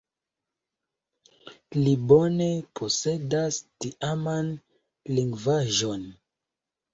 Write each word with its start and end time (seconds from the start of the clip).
Li 1.79 1.93
bone 2.11 2.47
posedas 2.79 3.59
tiaman 3.85 4.51
lingvaĵon. 5.19 6.09